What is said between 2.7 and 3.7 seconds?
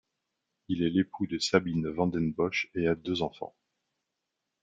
et a deux enfants.